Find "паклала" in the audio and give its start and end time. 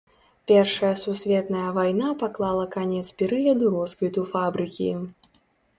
2.23-2.65